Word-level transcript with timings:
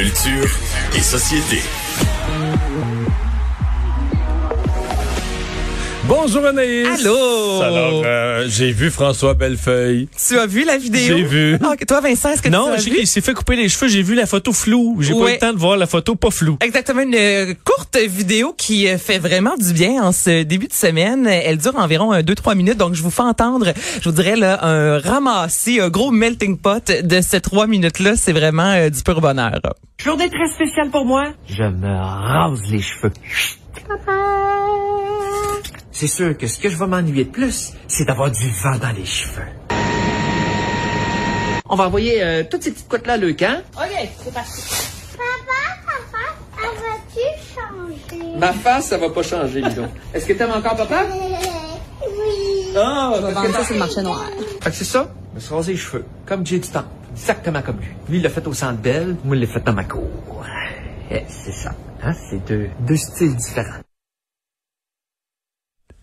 Culture 0.00 0.48
et 0.96 1.02
société. 1.02 1.60
Bonjour 6.10 6.44
Anaïs. 6.44 6.88
Allô? 7.06 7.62
Alors, 7.62 8.02
euh, 8.04 8.44
j'ai 8.48 8.72
vu 8.72 8.90
François 8.90 9.34
Bellefeuille. 9.34 10.08
Tu 10.26 10.36
as 10.36 10.46
vu 10.46 10.64
la 10.64 10.76
vidéo? 10.76 11.16
J'ai 11.16 11.22
vu. 11.22 11.56
Ah, 11.62 11.74
toi, 11.86 12.00
Vincent, 12.00 12.30
est-ce 12.30 12.42
que 12.42 12.48
Non, 12.48 12.64
tu 12.66 12.72
as 12.72 12.76
j'ai- 12.78 12.90
vu? 12.90 12.96
il 13.02 13.06
s'est 13.06 13.20
fait 13.20 13.32
couper 13.32 13.54
les 13.54 13.68
cheveux. 13.68 13.86
J'ai 13.86 14.02
vu 14.02 14.16
la 14.16 14.26
photo 14.26 14.52
floue. 14.52 14.96
J'ai 14.98 15.12
pas 15.14 15.30
eu 15.30 15.32
le 15.34 15.38
temps 15.38 15.52
de 15.52 15.58
voir 15.58 15.76
la 15.76 15.86
photo 15.86 16.16
pas 16.16 16.32
floue. 16.32 16.58
Exactement, 16.62 17.02
une 17.02 17.14
euh, 17.14 17.54
courte 17.64 17.96
vidéo 17.96 18.52
qui 18.58 18.88
euh, 18.88 18.98
fait 18.98 19.20
vraiment 19.20 19.54
du 19.56 19.72
bien 19.72 20.02
en 20.02 20.10
ce 20.10 20.42
début 20.42 20.66
de 20.66 20.72
semaine. 20.72 21.28
Elle 21.28 21.58
dure 21.58 21.76
environ 21.76 22.12
2-3 22.12 22.56
minutes, 22.56 22.76
donc 22.78 22.94
je 22.94 23.04
vous 23.04 23.10
fais 23.12 23.22
entendre, 23.22 23.72
je 24.02 24.08
vous 24.08 24.14
dirais, 24.16 24.34
là, 24.34 24.64
un 24.64 24.98
ramassis, 24.98 25.78
un 25.80 25.90
gros 25.90 26.10
melting 26.10 26.58
pot 26.58 26.90
de 27.04 27.20
ces 27.20 27.40
trois 27.40 27.68
minutes-là. 27.68 28.16
C'est 28.16 28.32
vraiment 28.32 28.72
euh, 28.72 28.90
du 28.90 29.00
pur 29.04 29.20
bonheur. 29.20 29.60
Journée 30.02 30.28
très 30.28 30.48
spéciale 30.52 30.90
pour 30.90 31.04
moi. 31.04 31.26
Je 31.48 31.62
me 31.62 31.86
rase 31.88 32.62
les 32.68 32.82
cheveux. 32.82 33.12
C'est 36.00 36.06
sûr 36.06 36.34
que 36.34 36.46
ce 36.46 36.58
que 36.58 36.70
je 36.70 36.78
vais 36.78 36.86
m'ennuyer 36.86 37.24
de 37.24 37.28
plus, 37.28 37.74
c'est 37.86 38.06
d'avoir 38.06 38.30
du 38.30 38.48
vent 38.62 38.78
dans 38.78 38.90
les 38.96 39.04
cheveux. 39.04 39.44
On 41.68 41.76
va 41.76 41.88
envoyer 41.88 42.22
euh, 42.22 42.42
toutes 42.50 42.62
ces 42.62 42.70
petites 42.70 42.88
couettes-là 42.88 43.12
à 43.12 43.16
le 43.18 43.34
camp. 43.34 43.60
Papa, 43.74 43.92
papa, 45.84 46.24
ça 46.56 46.68
va-tu 46.80 47.20
changer? 47.54 48.38
Ma 48.38 48.54
face, 48.54 48.86
ça 48.86 48.96
va 48.96 49.10
pas 49.10 49.22
changer, 49.22 49.60
dis 49.60 49.74
donc. 49.74 49.90
Est-ce 50.14 50.24
que 50.24 50.32
t'aimes 50.32 50.52
encore 50.52 50.74
papa? 50.74 51.04
Oui. 51.04 52.72
Ah, 52.74 53.12
On 53.16 53.20
va 53.20 53.32
vendre 53.32 53.52
ça 53.52 53.64
sur 53.64 53.74
le 53.74 53.80
marché 53.80 54.00
noir. 54.00 54.24
Fait 54.62 54.70
que 54.70 54.76
c'est 54.76 54.84
ça? 54.84 55.12
Je 55.32 55.34
me 55.34 55.40
suis 55.40 55.54
rasé 55.54 55.72
les 55.72 55.78
cheveux. 55.78 56.06
Comme 56.24 56.46
Jay 56.46 56.60
du 56.60 56.68
temps. 56.70 56.86
Exactement 57.12 57.60
comme 57.60 57.76
lui. 57.78 57.88
Lui, 58.08 58.16
il 58.16 58.22
l'a 58.22 58.30
fait 58.30 58.46
au 58.46 58.54
centre 58.54 58.78
belle. 58.80 59.16
Moi, 59.22 59.36
il 59.36 59.42
l'a 59.42 59.48
fait 59.48 59.60
dans 59.62 59.74
ma 59.74 59.84
cour. 59.84 60.08
Eh, 61.10 61.24
c'est 61.28 61.52
ça. 61.52 61.72
Hein? 62.02 62.14
C'est 62.30 62.42
deux, 62.46 62.70
deux 62.88 62.96
styles 62.96 63.36
différents. 63.36 63.82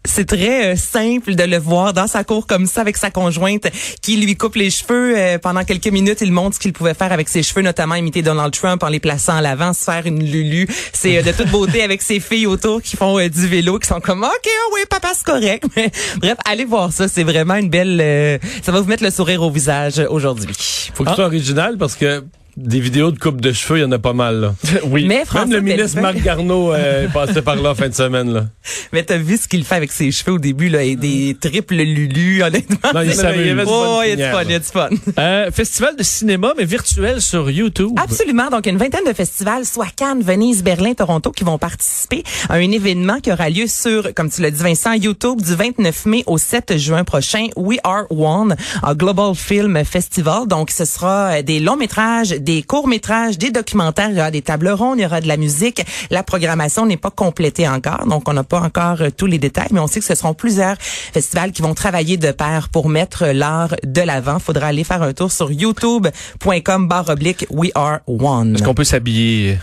C'est 0.08 0.26
très 0.26 0.74
euh, 0.74 0.76
simple 0.76 1.36
de 1.36 1.44
le 1.44 1.58
voir 1.58 1.94
dans 1.94 2.08
sa 2.08 2.24
cour 2.24 2.48
comme 2.48 2.66
ça 2.66 2.82
avec 2.82 2.98
sa 2.98 3.12
conjointe 3.12 3.68
qui 4.02 4.18
lui 4.18 4.36
coupe 4.36 4.56
les 4.56 4.70
cheveux. 4.70 5.16
Euh, 5.18 5.38
pendant 5.38 5.64
quelques 5.64 5.88
minutes, 5.88 6.22
il 6.22 6.32
montre 6.32 6.56
ce 6.56 6.60
qu'il 6.60 6.74
pouvait 6.74 6.94
faire 6.94 7.12
avec 7.12 7.28
ses 7.30 7.44
cheveux, 7.44 7.62
notamment 7.62 7.96
imiter 7.96 8.22
Donald 8.22 8.54
Trump 8.54 8.82
en 8.84 8.88
les 8.88 9.00
plaçant 9.00 9.36
à 9.36 9.42
l'avant, 9.42 9.74
se 9.74 9.84
faire 9.84 10.06
une 10.06 10.24
lulu. 10.24 10.68
C'est 10.94 11.18
euh, 11.18 11.22
de 11.22 11.32
toute 11.32 11.50
beauté 11.52 11.84
avec 11.84 12.02
ses 12.02 12.20
filles 12.20 12.48
autour 12.48 12.82
qui 12.82 12.96
font 12.96 13.20
euh, 13.20 13.30
du 13.30 13.48
vélo, 13.48 13.80
qui 13.80 13.88
sont 13.88 14.00
comme 14.00 14.24
OK, 14.24 14.30
ah 14.48 14.70
oui, 14.74 14.82
papa, 14.90 15.10
c'est 15.14 15.26
correct. 15.26 15.66
Mais, 15.76 15.92
bref, 16.18 16.38
allez 16.46 16.66
voir 16.66 16.92
ça. 16.92 17.08
C'est 17.08 17.24
vraiment 17.24 17.56
une 17.56 17.70
belle. 17.70 18.00
euh, 18.02 18.38
ça 18.64 18.72
va 18.72 18.80
vous 18.80 18.88
mettre 18.88 19.04
le 19.04 19.12
sourire 19.12 19.44
au 19.44 19.52
visage 19.52 20.00
aujourd'hui. 20.10 20.56
Faut 20.94 21.04
que 21.04 21.10
tu 21.10 21.16
sois 21.16 21.26
original 21.26 21.78
parce 21.78 21.96
que 21.96 22.24
des 22.58 22.80
vidéos 22.80 23.12
de 23.12 23.20
coupe 23.20 23.40
de 23.40 23.52
cheveux, 23.52 23.78
il 23.78 23.82
y 23.84 23.86
en 23.86 23.92
a 23.92 24.00
pas 24.00 24.14
mal. 24.14 24.42
Là. 24.42 24.56
oui. 24.86 25.06
Mais 25.08 25.24
Même 25.34 25.52
le 25.52 25.62
ministre 25.62 26.02
Marc 26.02 26.18
Garneau 26.22 26.74
euh, 26.74 27.04
est 27.06 27.14
passé 27.14 27.44
par 27.44 27.56
là 27.56 27.72
en 27.72 27.76
fin 27.76 27.88
de 27.88 27.94
semaine. 27.94 28.34
Là. 28.34 28.46
Mais 28.92 29.04
t'as 29.04 29.18
vu 29.18 29.38
ce 29.38 29.48
qu'il 29.48 29.64
fait 29.64 29.76
avec 29.76 29.92
ses 29.92 30.12
cheveux 30.12 30.34
au 30.34 30.40
début 30.40 30.68
là, 30.68 30.82
et 30.82 30.96
des 30.96 31.38
triples 31.40 31.76
lulus, 31.76 32.42
honnêtement? 32.42 32.78
Non, 32.96 33.02
il 33.02 33.14
s'amuse. 33.14 33.42
Il 33.42 33.48
y 33.48 33.50
avait 33.52 33.64
du 33.64 33.70
Oh, 33.72 34.02
il 34.04 34.10
y 34.10 34.12
a 34.12 34.16
du 34.16 34.24
fun, 34.24 34.44
il 34.44 34.52
y 34.52 34.56
a 34.56 34.60
du 34.60 34.66
fun. 34.66 34.90
Euh, 35.20 35.52
festival 35.52 35.96
de 35.96 36.04
cinéma, 36.04 36.54
mais 36.58 36.66
virtuel 36.66 37.22
sur 37.22 37.50
YouTube. 37.50 37.92
Absolument. 37.98 38.50
Donc, 38.50 38.68
une 38.68 38.78
vingtaine 38.78 39.04
de 39.06 39.14
festivals, 39.14 39.66
soit 39.66 39.88
Cannes, 39.96 40.22
Venise, 40.22 40.64
Berlin, 40.64 40.94
Toronto, 40.94 41.32
qui 41.32 41.44
vont 41.44 41.58
participer 41.58 42.24
à 42.50 42.56
un 42.56 42.72
événement 42.72 43.20
qui 43.20 43.32
aura 43.32 43.50
lieu 43.50 43.66
sur, 43.68 44.14
comme 44.14 44.30
tu 44.30 44.42
l'as 44.42 44.52
dit, 44.52 44.62
Vincent, 44.62 44.94
YouTube 44.94 45.42
du 45.42 45.56
29 45.56 46.06
mai 46.06 46.24
au 46.28 46.38
7 46.38 46.78
juin 46.78 47.04
prochain. 47.04 47.48
We 47.56 47.80
Are 47.84 48.04
One, 48.12 48.56
un 48.84 48.94
Global 48.94 49.34
Film 49.34 49.84
Festival. 49.84 50.48
Donc, 50.48 50.72
ce 50.72 50.86
sera 50.86 51.38
euh, 51.38 51.42
des 51.42 51.60
longs 51.60 51.78
métrages, 51.78 52.30
des 52.48 52.64
courts 52.64 52.88
métrages, 52.88 53.38
des 53.38 53.52
documentaires. 53.52 54.10
Il 54.10 54.16
y 54.16 54.22
aura 54.22 54.32
des 54.32 54.42
tables 54.42 54.70
rondes, 54.70 55.00
il 55.00 55.04
y 55.04 55.06
aura 55.06 55.20
de 55.20 55.28
la 55.28 55.36
musique. 55.36 55.86
La 56.10 56.24
programmation 56.24 56.86
n'est 56.86 56.96
pas 56.96 57.12
complétée 57.12 57.68
encore. 57.68 58.08
Donc, 58.08 58.30
on 58.30 58.34
n'a 58.34 58.46
pas 58.46 58.62
encore 58.62 59.02
euh, 59.02 59.10
tous 59.16 59.26
les 59.26 59.38
détails, 59.38 59.68
mais 59.72 59.82
on 59.82 59.88
sait 59.88 60.00
que 60.00 60.06
ce 60.06 60.16
seront 60.16 60.34
plusieurs 60.34 60.78
festivals 60.80 61.52
qui 61.52 61.62
vont 61.62 61.74
travailler 61.74 62.16
de 62.16 62.32
pair 62.32 62.70
pour 62.70 62.88
mettre 62.88 63.26
l'art 63.28 63.76
de 63.84 64.02
l'avant. 64.02 64.40
Faudra 64.40 64.68
aller 64.68 64.86
faire 64.86 65.04
un 65.04 65.12
tour 65.12 65.30
sur 65.30 65.52
youtube.com 65.52 66.88
barre 66.88 67.10
oblique 67.10 67.46
We 67.50 67.72
Are 67.76 68.00
One. 68.08 68.56
Est-ce 68.56 68.64
qu'on 68.64 68.74
peut 68.74 68.86
s'habiller 68.86 69.58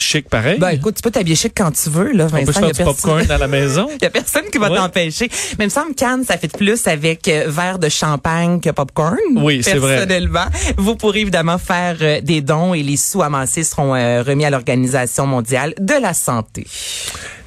chic 0.00 0.28
pareil? 0.28 0.58
Ben 0.58 0.70
écoute, 0.70 0.96
tu 0.96 1.02
peux 1.02 1.10
t'habiller 1.10 1.36
chic 1.36 1.52
quand 1.56 1.70
tu 1.70 1.90
veux 1.90 2.12
là, 2.12 2.26
on 2.26 2.30
peut 2.30 2.44
Vincent. 2.46 2.52
se 2.52 2.58
il 2.66 2.70
y 2.70 2.74
faire 2.74 2.88
a 2.88 2.90
du 2.92 2.96
popcorn 3.00 3.30
à 3.30 3.38
la 3.38 3.46
maison? 3.48 3.88
Il 3.94 3.98
y 4.02 4.06
a 4.06 4.10
personne 4.10 4.44
qui 4.52 4.58
va 4.58 4.70
Ouais. 4.70 4.76
t'empêcher. 4.76 5.28
Mais 5.58 5.64
il 5.64 5.68
me 5.68 5.70
semble 5.70 5.94
Cannes, 5.94 6.24
ça 6.24 6.36
fait 6.38 6.48
plus 6.56 6.86
avec 6.86 7.26
euh, 7.28 7.44
verre 7.48 7.78
de 7.78 7.88
champagne 7.88 8.60
que 8.60 8.70
popcorn. 8.70 9.16
Oui, 9.36 9.62
c'est 9.62 9.74
vrai. 9.76 9.96
Personnellement, 9.96 10.46
vous 10.76 10.96
pourrez 10.96 11.20
évidemment 11.20 11.58
faire 11.58 11.96
euh, 12.00 12.20
des 12.20 12.40
dons 12.40 12.74
et 12.74 12.82
les 12.82 12.96
sous 12.96 13.22
amassés 13.22 13.64
seront 13.64 13.94
euh, 13.94 14.22
remis 14.22 14.44
à 14.44 14.50
l'Organisation 14.50 15.26
mondiale 15.26 15.74
de 15.78 15.94
la 16.00 16.14
santé. 16.14 16.66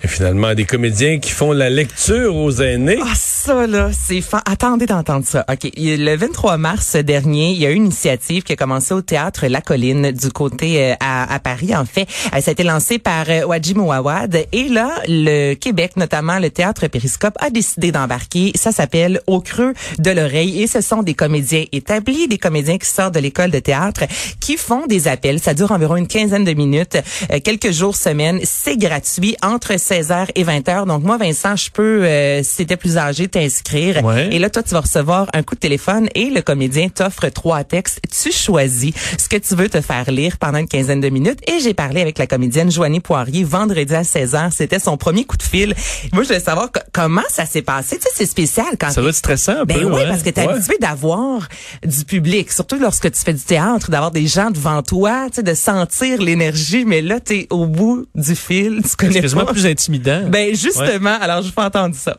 Et 0.04 0.08
finalement, 0.10 0.54
des 0.54 0.66
comédiens 0.66 1.20
qui 1.20 1.32
font 1.32 1.54
la 1.54 1.70
lecture 1.70 2.36
aux 2.36 2.52
aînés. 2.62 3.00
Ah, 3.02 3.14
ça, 3.16 3.66
là, 3.68 3.90
c'est 3.94 4.20
fan... 4.20 4.42
Attendez 4.46 4.86
d'entendre 4.86 5.26
ça. 5.26 5.46
OK. 5.50 5.72
Le 5.78 6.16
23 6.18 6.58
mars 6.58 6.98
dernier, 6.98 7.52
il 7.52 7.58
y 7.58 7.66
a 7.66 7.72
eu 7.72 7.76
une 7.76 7.86
initiative 7.86 8.44
qui 8.44 8.52
a 8.52 8.56
commencé 8.58 8.94
au 8.94 9.02
théâtre 9.02 9.48
La 9.48 9.62
Colline 9.62 10.12
du 10.12 10.30
côté 10.30 10.92
euh, 10.92 10.96
à, 11.00 11.40
Paris, 11.40 11.74
en 11.74 11.86
fait. 11.86 12.06
Euh, 12.36 12.42
ça 12.42 12.50
a 12.50 12.52
été 12.52 12.64
lancé 12.64 13.00
par 13.00 13.30
euh, 13.30 13.46
Wadji 13.46 13.76
Mouawad. 13.76 14.46
Et 14.52 14.68
là, 14.68 14.92
le 15.08 15.54
Québec, 15.54 15.94
notamment 15.96 16.38
le 16.38 16.50
théâtre 16.50 16.88
Périscope, 16.88 17.36
a 17.40 17.50
décidé 17.50 17.94
d'embarquer. 17.94 18.52
Ça 18.56 18.74
s'appelle 18.74 19.22
Au 19.26 19.40
creux 19.40 19.74
de 20.00 20.12
l'oreille. 20.12 20.62
Et 20.62 20.68
ce 20.68 20.82
sont 20.82 21.02
des 21.02 21.14
comédiens 21.14 21.64
établis, 21.72 22.28
des 22.28 22.38
comédiens 22.38 22.78
qui 22.78 22.90
sortent 22.90 23.16
de 23.16 23.22
l'école 23.22 23.52
de 23.52 23.60
théâtre, 23.60 24.04
qui 24.42 24.58
font 24.58 24.86
des 24.86 25.08
appels. 25.08 25.40
Ça 25.40 25.54
dure 25.54 25.72
environ 25.72 25.96
une 25.96 26.08
quinzaine 26.08 26.44
de 26.44 26.54
minutes, 26.54 26.98
euh, 27.32 27.40
quelques 27.42 27.72
jours, 27.72 27.96
semaines. 27.96 28.42
C'est 28.44 28.76
gratuit 28.76 29.38
entre 29.42 29.80
16h 29.94 30.30
et 30.36 30.44
20h. 30.44 30.88
Donc 30.88 31.04
moi, 31.04 31.18
Vincent, 31.18 31.56
je 31.56 31.70
peux, 31.70 32.04
euh, 32.04 32.42
si 32.44 32.58
t'étais 32.58 32.78
plus 32.78 32.98
âgé, 32.98 33.28
t'inscrire. 33.28 34.04
Ouais. 34.04 34.30
Et 34.34 34.40
là, 34.40 34.50
toi, 34.50 34.64
tu 34.64 34.72
vas 34.74 34.82
recevoir 34.82 35.28
un 35.34 35.44
coup 35.44 35.54
de 35.56 35.60
téléphone 35.60 36.10
et 36.16 36.32
le 36.32 36.42
comédien 36.42 36.90
t'offre 36.90 37.30
trois 37.30 37.64
textes. 37.64 38.00
Tu 38.10 38.32
choisis 38.32 38.94
ce 39.20 39.30
que 39.30 39.38
tu 39.38 39.56
veux 39.56 39.70
te 39.70 39.82
faire 39.82 40.10
lire 40.10 40.38
pendant 40.38 40.58
une 40.58 40.68
quinzaine 40.68 41.00
de 41.02 41.10
minutes. 41.10 41.40
Et 41.48 41.60
j'ai 41.60 41.74
parlé 41.76 42.02
avec 42.02 42.18
la 42.18 42.26
comédienne 42.26 42.72
Joanie 42.72 43.02
Poirier 43.02 43.44
vendredi 43.44 43.94
à 43.94 44.02
16h. 44.02 44.52
C'était 44.52 44.80
son 44.80 44.98
premier 44.98 45.26
coup 45.26 45.38
de 45.38 45.44
fil. 45.44 45.76
Moi, 46.12 46.24
je 46.24 46.28
voulais 46.30 46.40
savoir 46.40 46.72
co- 46.72 46.80
comment 46.92 47.22
ça 47.30 47.46
s'est 47.46 47.62
passé. 47.62 47.98
Tu 47.98 48.04
sais, 48.04 48.10
c'est 48.16 48.26
spécial 48.26 48.66
quand 48.80 48.90
Ça 48.90 49.02
doit 49.02 49.12
être 49.12 49.16
stressant 49.16 49.62
un 49.62 49.66
ben 49.66 49.78
peu. 49.78 49.86
oui, 49.86 49.92
ouais. 49.94 50.08
parce 50.08 50.24
que 50.24 50.30
tu 50.32 50.40
es 50.40 50.48
Ouais. 50.48 50.54
habitué 50.54 50.78
d'avoir 50.82 51.48
du 51.86 52.04
public, 52.06 52.52
surtout 52.52 52.78
lorsque 52.80 53.12
tu 53.12 53.20
fais 53.24 53.34
du 53.34 53.42
théâtre, 53.44 53.92
d'avoir 53.92 54.12
des 54.12 54.26
gens 54.28 54.50
devant 54.50 54.82
toi, 54.82 55.28
tu 55.30 55.36
sais, 55.36 55.44
de 55.44 55.54
sentir 55.54 56.20
l'énergie, 56.22 56.84
mais 56.86 57.02
là, 57.02 57.20
tu 57.20 57.34
es 57.36 57.48
au 57.52 57.66
bout 57.68 58.08
du 58.16 58.36
fil, 58.36 58.82
tu 58.84 58.96
connais 58.96 59.22
pas. 59.22 59.46
plus 59.46 59.66
intimidant. 59.84 60.30
Ben 60.30 60.50
justement, 60.50 61.18
alors 61.22 61.42
je 61.42 61.48
vous 61.48 61.54
fais 61.54 61.62
entendre 61.62 61.96
ça. 61.96 62.16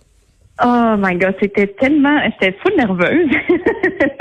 Oh 0.62 0.94
my 0.96 1.16
god, 1.16 1.34
c'était 1.42 1.66
tellement, 1.66 2.16
j'étais 2.26 2.56
full 2.62 2.76
nerveuse, 2.76 3.28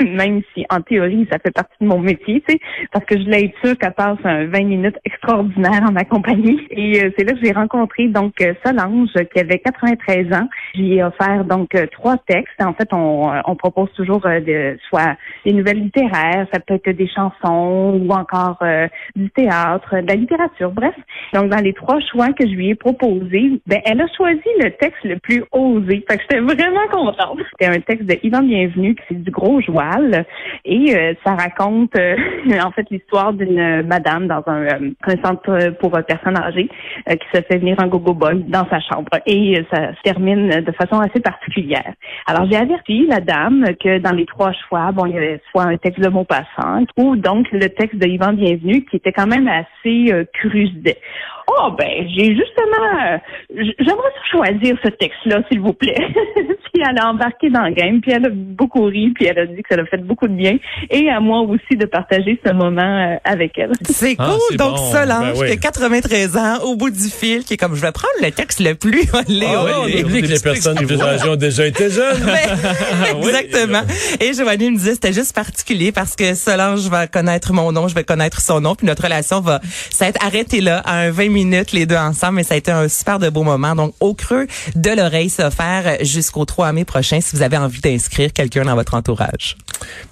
même 0.00 0.42
si 0.52 0.66
en 0.68 0.80
théorie 0.80 1.28
ça 1.30 1.38
fait 1.38 1.52
partie 1.52 1.76
de 1.80 1.86
mon 1.86 2.00
métier, 2.00 2.42
tu 2.48 2.54
sais, 2.54 2.60
parce 2.90 3.04
que 3.04 3.16
je 3.16 3.22
voulais 3.22 3.44
être 3.44 3.54
sûre 3.64 3.78
qu'elle 3.78 3.92
passe 3.92 4.18
un 4.24 4.46
20 4.46 4.64
minutes 4.64 4.96
extraordinaire 5.04 5.84
en 5.86 5.92
ma 5.92 6.04
compagnie. 6.04 6.60
Et 6.70 7.04
euh, 7.04 7.10
c'est 7.16 7.24
là 7.24 7.34
que 7.34 7.38
j'ai 7.40 7.52
rencontré 7.52 8.08
donc 8.08 8.34
euh, 8.40 8.52
Solange 8.66 9.12
qui 9.32 9.38
avait 9.38 9.60
93 9.60 10.32
ans. 10.32 10.48
J'ai 10.74 11.02
offert 11.02 11.44
donc 11.44 11.74
euh, 11.74 11.86
trois 11.92 12.16
textes. 12.16 12.60
En 12.60 12.72
fait, 12.74 12.92
on, 12.92 13.32
euh, 13.32 13.40
on 13.46 13.54
propose 13.54 13.92
toujours 13.92 14.26
euh, 14.26 14.74
soit 14.88 15.16
des 15.44 15.52
nouvelles 15.52 15.78
littéraires, 15.78 16.46
ça 16.52 16.58
peut 16.58 16.74
être 16.74 16.90
des 16.90 17.08
chansons 17.08 18.00
ou 18.02 18.12
encore 18.12 18.58
euh, 18.62 18.88
du 19.14 19.30
théâtre, 19.30 20.00
de 20.00 20.08
la 20.08 20.14
littérature, 20.14 20.72
bref. 20.72 20.94
Donc 21.32 21.48
dans 21.50 21.62
les 21.62 21.72
trois 21.72 22.00
choix 22.00 22.32
que 22.32 22.46
je 22.46 22.52
lui 22.52 22.70
ai 22.70 22.74
proposés, 22.74 23.60
ben 23.66 23.80
elle 23.84 24.00
a 24.00 24.06
choisi 24.16 24.42
le 24.60 24.70
texte 24.70 25.04
le 25.04 25.18
plus 25.18 25.44
osé. 25.52 26.04
Fait 26.08 26.16
que 26.16 26.22
j'étais 26.22 26.40
vraiment 26.40 26.88
contente. 26.90 27.38
C'était 27.50 27.70
un 27.70 27.80
texte 27.80 28.06
de 28.06 28.18
Yvan 28.22 28.42
Bienvenu, 28.42 28.94
qui 28.96 29.02
c'est 29.08 29.22
du 29.22 29.30
gros 29.30 29.60
joual. 29.60 30.24
Et 30.64 30.96
euh, 30.96 31.14
ça 31.24 31.34
raconte 31.34 31.96
euh, 31.96 32.16
en 32.64 32.70
fait 32.72 32.86
l'histoire 32.90 33.32
d'une 33.32 33.82
madame 33.82 34.26
dans 34.26 34.42
un, 34.46 34.66
un 35.06 35.22
centre 35.24 35.70
pour 35.78 35.92
personnes 36.06 36.36
âgées 36.36 36.68
qui 37.08 37.26
se 37.32 37.42
fait 37.42 37.58
venir 37.58 37.78
un 37.80 37.86
gogo 37.86 38.12
boy 38.12 38.42
dans 38.48 38.66
sa 38.68 38.80
chambre. 38.80 39.10
Et 39.26 39.62
ça 39.72 39.94
se 39.94 40.02
termine 40.02 40.63
de 40.64 40.72
façon 40.72 41.00
assez 41.00 41.20
particulière. 41.20 41.92
Alors 42.26 42.48
j'ai 42.50 42.56
averti 42.56 43.06
la 43.06 43.20
dame 43.20 43.64
que 43.82 43.98
dans 43.98 44.12
les 44.12 44.26
trois 44.26 44.52
choix, 44.52 44.92
bon, 44.92 45.06
il 45.06 45.14
y 45.14 45.16
avait 45.16 45.40
soit 45.50 45.64
un 45.64 45.76
texte 45.76 46.00
de 46.00 46.08
Maupassant 46.08 46.84
ou 46.96 47.16
donc 47.16 47.50
le 47.52 47.68
texte 47.68 47.96
de 47.96 48.06
Yvan 48.06 48.32
Bienvenu 48.32 48.84
qui 48.84 48.96
était 48.96 49.12
quand 49.12 49.26
même 49.26 49.48
assez 49.48 50.12
euh. 50.12 50.24
Oh 51.46 51.70
ben, 51.78 52.08
j'ai 52.16 52.34
justement, 52.34 52.88
euh, 53.06 53.18
j'aimerais 53.78 54.12
choisir 54.30 54.76
ce 54.82 54.88
texte-là, 54.88 55.42
s'il 55.50 55.60
vous 55.60 55.72
plaît. 55.74 55.94
puis 56.36 56.82
elle 56.88 56.98
a 56.98 57.10
embarqué 57.10 57.50
dans 57.50 57.64
le 57.66 57.72
game, 57.74 58.00
puis 58.00 58.12
elle 58.12 58.26
a 58.26 58.30
beaucoup 58.32 58.84
ri, 58.84 59.12
puis 59.14 59.26
elle 59.26 59.38
a 59.38 59.46
dit 59.46 59.62
que 59.62 59.68
ça 59.70 59.76
l'a 59.76 59.86
fait 59.86 59.98
beaucoup 60.04 60.26
de 60.26 60.32
bien. 60.34 60.56
Et 60.90 61.08
à 61.10 61.20
moi 61.20 61.40
aussi 61.42 61.76
de 61.76 61.84
partager 61.86 62.40
ce 62.44 62.52
moment 62.52 62.82
euh, 62.82 63.16
avec 63.24 63.52
elle. 63.58 63.72
C'est 63.84 64.16
cool. 64.16 64.26
Ah, 64.28 64.36
c'est 64.50 64.56
Donc, 64.56 64.76
bon. 64.76 64.92
Solange, 64.92 65.32
Ben 65.34 65.40
oui. 65.40 65.46
qui 65.46 65.52
a 65.52 65.56
93 65.56 66.36
ans, 66.36 66.58
au 66.64 66.76
bout 66.76 66.90
du 66.90 67.08
fil, 67.08 67.44
qui 67.44 67.54
est 67.54 67.56
comme, 67.56 67.74
je 67.74 67.80
vais 67.82 67.92
prendre 67.92 68.14
le 68.22 68.30
texte 68.30 68.60
le 68.60 68.74
plus 68.74 69.04
olé, 69.12 69.46
Ah, 69.54 69.82
olé. 69.84 70.02
on 70.02 70.06
oublie 70.08 70.22
que 70.22 70.26
les 70.28 70.40
personnes 70.40 70.76
plus 70.76 71.00
âgées 71.00 71.28
ont 71.28 71.36
déjà 71.36 71.66
été 71.66 71.90
jeunes. 71.90 72.24
Ben, 72.24 73.18
Exactement. 73.18 73.82
Et 74.20 74.32
Joanie 74.32 74.70
me 74.70 74.76
disait 74.76 74.94
c'était 74.94 75.12
juste 75.12 75.34
particulier 75.34 75.92
parce 75.92 76.16
que 76.16 76.34
Solange 76.34 76.88
va 76.88 77.06
connaître 77.06 77.52
mon 77.52 77.70
nom, 77.72 77.86
je 77.88 77.94
vais 77.94 78.04
connaître 78.04 78.40
son 78.40 78.60
nom, 78.60 78.74
puis 78.74 78.86
notre 78.86 79.02
relation 79.04 79.40
va 79.40 79.60
s'être 79.90 80.24
arrêtée 80.24 80.60
là 80.60 80.80
à 80.84 80.98
un 81.00 81.10
20 81.10 81.28
minutes 81.34 81.72
les 81.72 81.84
deux 81.84 81.96
ensemble, 81.96 82.36
mais 82.36 82.44
ça 82.44 82.54
a 82.54 82.56
été 82.56 82.70
un 82.70 82.88
super 82.88 83.18
de 83.18 83.28
beau 83.28 83.42
moment. 83.42 83.74
Donc 83.74 83.94
au 84.00 84.14
creux 84.14 84.46
de 84.74 84.90
l'oreille, 84.90 85.30
va 85.42 85.50
faire 85.50 85.98
jusqu'au 86.04 86.44
3 86.44 86.72
mai 86.72 86.84
prochain 86.84 87.20
si 87.20 87.36
vous 87.36 87.42
avez 87.42 87.56
envie 87.56 87.80
d'inscrire 87.80 88.32
quelqu'un 88.32 88.64
dans 88.64 88.74
votre 88.74 88.94
entourage. 88.94 89.56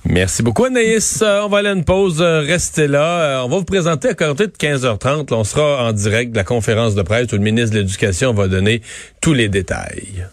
Merci 0.05 0.43
beaucoup, 0.43 0.65
Anaïs. 0.65 1.21
Euh, 1.23 1.43
on 1.45 1.49
va 1.49 1.59
aller 1.59 1.69
à 1.69 1.73
une 1.73 1.85
pause. 1.85 2.21
Euh, 2.21 2.41
Restez 2.41 2.89
là. 2.89 3.21
Euh, 3.21 3.45
on 3.45 3.49
va 3.49 3.59
vous 3.59 3.65
présenter 3.65 4.09
à 4.09 4.15
côté 4.15 4.47
de 4.47 4.53
15h30. 4.53 5.31
Là, 5.31 5.37
on 5.37 5.45
sera 5.45 5.89
en 5.89 5.93
direct 5.93 6.33
de 6.33 6.37
la 6.37 6.45
conférence 6.45 6.95
de 6.95 7.03
presse 7.03 7.33
où 7.33 7.37
le 7.37 7.43
ministre 7.43 7.75
de 7.75 7.81
l'Éducation 7.81 8.35
va 8.35 8.49
donner 8.49 8.83
tous 9.21 9.33
les 9.33 9.49
détails. 9.49 10.27